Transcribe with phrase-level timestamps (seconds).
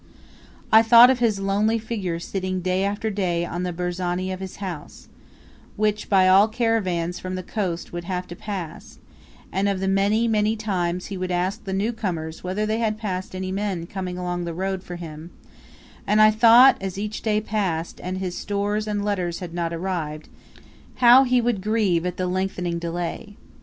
[0.71, 4.55] I thought of his lonely figure sitting day after day on the burzani of his
[4.55, 5.07] house,
[5.77, 8.97] by which all caravans from the coast would have to pass,
[9.51, 12.97] and of the many, many times he would ask the new comers whether they had
[12.97, 15.29] passed any men coming along the road for him,
[16.07, 20.29] and I thought as each day passed, and his stores and letters had not arrived
[20.95, 23.35] how he would grieve at the lengthening delay.